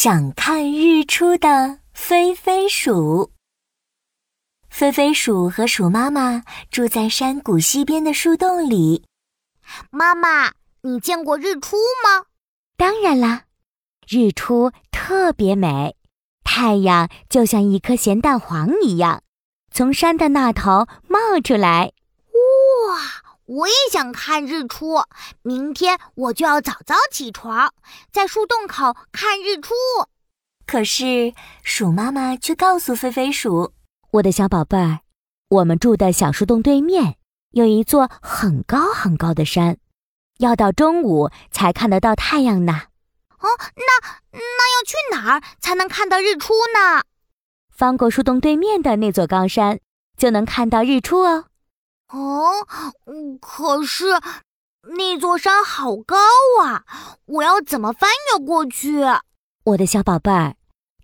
[0.00, 3.32] 想看日出的飞飞鼠。
[4.70, 9.04] 飞飞鼠和鼠妈妈住在山谷西边的树洞里。
[9.90, 10.52] 妈妈，
[10.82, 12.26] 你见过日出吗？
[12.76, 13.46] 当然啦，
[14.06, 15.96] 日出特别美，
[16.44, 19.24] 太阳就像一颗咸蛋黄一样，
[19.72, 21.92] 从山的那头冒出来。
[23.48, 25.02] 我也想看日出，
[25.40, 27.72] 明天我就要早早起床，
[28.12, 29.74] 在树洞口看日出。
[30.66, 33.72] 可是鼠妈妈却告诉飞飞鼠
[34.12, 35.00] ：“我的小宝贝儿，
[35.48, 37.16] 我们住的小树洞对面
[37.52, 39.78] 有一座很高很高的山，
[40.40, 42.82] 要到中午才看得到太阳呢。”
[43.40, 47.02] 哦，那那要去哪儿才能看到日出呢？
[47.70, 49.80] 翻过树洞对面的那座高山，
[50.18, 51.46] 就能看到日出哦。
[52.08, 52.66] 哦，
[53.40, 54.06] 可是
[54.96, 56.16] 那座山好高
[56.62, 56.84] 啊！
[57.26, 59.02] 我要怎么翻越过去？
[59.64, 60.54] 我的小宝贝儿，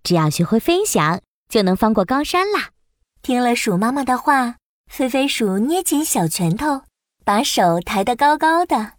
[0.02, 2.70] 只要学会飞翔，就能翻过高山啦。
[3.20, 4.56] 听了鼠妈妈的话，
[4.90, 6.82] 飞飞鼠捏紧小拳头，
[7.24, 8.92] 把手抬得高高的。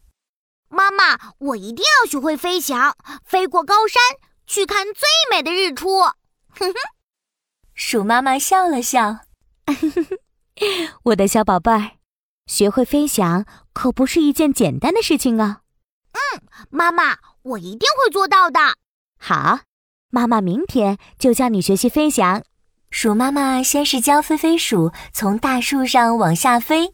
[0.70, 4.02] 妈妈，我一定要学会飞翔，飞过高山，
[4.46, 6.02] 去看最美的日出。
[6.02, 6.14] 哼
[6.60, 6.74] 哼，
[7.74, 9.22] 鼠妈妈笑了笑。
[11.04, 11.92] 我的小宝贝儿，
[12.48, 15.62] 学会飞翔可不是一件简单的事情啊。
[16.14, 18.60] 嗯，妈妈，我一定会做到的。
[19.20, 19.62] 好，
[20.10, 22.44] 妈妈明天就教你学习飞翔。
[22.92, 26.94] 鼠妈妈先是教飞飞鼠从大树上往下飞，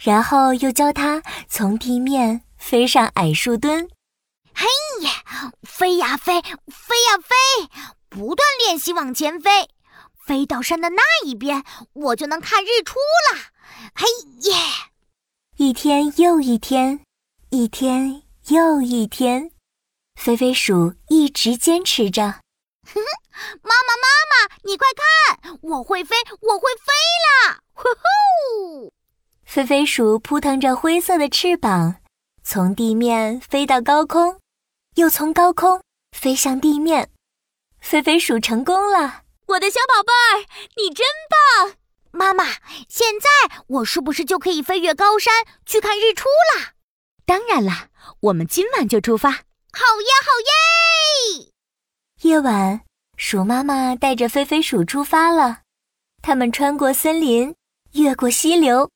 [0.00, 3.88] 然后又教它从地面飞上矮树墩。
[4.54, 4.66] 嘿
[5.04, 6.48] 呀，飞呀飞，飞
[7.08, 7.34] 呀飞，
[8.08, 9.68] 不断练习往前飞。
[10.26, 12.98] 飞到山的那一边，我就能看日出
[13.32, 13.38] 了。
[13.94, 14.06] 嘿
[14.42, 14.54] 耶！
[15.56, 17.00] 一天又一天，
[17.50, 19.50] 一天又一天，
[20.14, 22.22] 飞飞鼠一直坚持着。
[22.84, 26.92] 哼哼，妈妈妈妈，你快看，我会飞，我会飞
[27.46, 27.60] 啦！
[27.74, 28.92] 呼呼！
[29.44, 31.96] 飞飞鼠扑腾着灰色的翅膀，
[32.42, 34.40] 从地面飞到高空，
[34.94, 35.82] 又从高空
[36.16, 37.10] 飞向地面。
[37.80, 39.22] 飞飞鼠成功了。
[39.52, 40.46] 我的小宝贝儿，
[40.76, 41.76] 你真棒！
[42.10, 42.44] 妈妈，
[42.88, 43.28] 现在
[43.66, 46.72] 我是不是就可以飞越高山去看日出了？
[47.26, 47.88] 当然啦，
[48.20, 49.30] 我们今晚就出发。
[49.30, 50.30] 好耶，好
[51.42, 51.52] 耶！
[52.22, 52.80] 夜晚，
[53.18, 55.60] 鼠妈妈带着飞飞鼠出发了。
[56.22, 57.54] 他们穿过森林，
[57.92, 58.90] 越过溪流，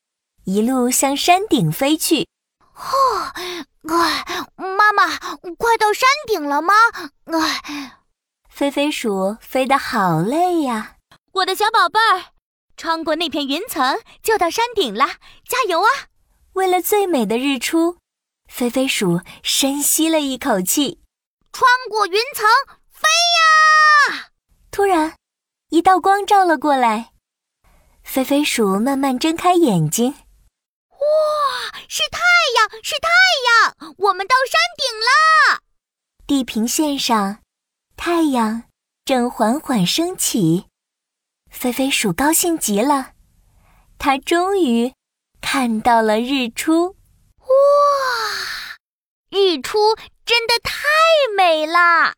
[0.45, 2.29] 一路向山顶飞去。
[2.77, 3.67] 哦，哎，
[4.57, 5.19] 妈妈，
[5.59, 6.73] 快到山顶了吗？
[7.27, 7.93] 哎。
[8.57, 10.97] 飞飞鼠飞得好累呀！
[11.33, 12.33] 我的小宝贝儿，
[12.75, 15.07] 穿过那片云层就到山顶了，
[15.47, 16.09] 加油啊！
[16.55, 17.99] 为了最美的日出，
[18.51, 21.03] 飞飞鼠深吸了一口气，
[21.53, 22.47] 穿过云层
[22.91, 23.07] 飞
[24.17, 24.31] 呀！
[24.71, 25.15] 突然，
[25.69, 27.11] 一道光照了过来，
[28.05, 32.21] 飞飞鼠慢慢睁开眼睛，哇，是太
[32.57, 33.11] 阳，是太
[33.85, 33.95] 阳！
[33.99, 35.61] 我们到山顶了，
[36.27, 37.41] 地平线上。
[38.09, 38.63] 太阳
[39.05, 40.67] 正缓缓升起，
[41.51, 43.15] 菲菲鼠高兴极了，
[43.99, 44.95] 它终于
[45.41, 46.95] 看到了日出。
[47.41, 47.47] 哇，
[49.29, 50.87] 日出真的太
[51.37, 52.15] 美了！